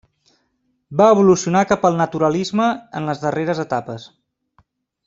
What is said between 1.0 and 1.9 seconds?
Va evolucionar cap